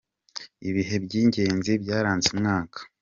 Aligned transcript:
Ibihe 0.69 0.95
byigenzi 1.05 1.71
byaranze 1.83 2.27
umwaka. 2.35 2.79